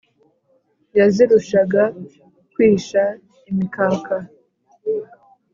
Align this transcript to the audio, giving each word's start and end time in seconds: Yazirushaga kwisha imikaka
Yazirushaga 0.97 1.83
kwisha 2.53 3.01
imikaka 3.49 4.15